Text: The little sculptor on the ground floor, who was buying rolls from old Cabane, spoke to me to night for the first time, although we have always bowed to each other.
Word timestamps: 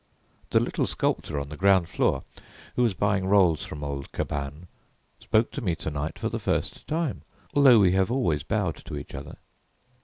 The 0.49 0.59
little 0.59 0.87
sculptor 0.87 1.39
on 1.39 1.49
the 1.49 1.55
ground 1.55 1.87
floor, 1.87 2.23
who 2.75 2.81
was 2.81 2.95
buying 2.95 3.27
rolls 3.27 3.63
from 3.63 3.83
old 3.83 4.11
Cabane, 4.11 4.67
spoke 5.19 5.51
to 5.51 5.61
me 5.61 5.75
to 5.75 5.91
night 5.91 6.17
for 6.17 6.27
the 6.27 6.39
first 6.39 6.87
time, 6.87 7.21
although 7.53 7.77
we 7.77 7.91
have 7.91 8.09
always 8.09 8.41
bowed 8.41 8.77
to 8.85 8.97
each 8.97 9.13
other. 9.13 9.37